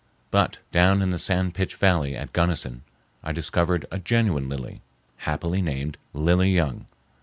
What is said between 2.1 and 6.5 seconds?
at Gunnison, I discovered a genuine lily, happily named Lily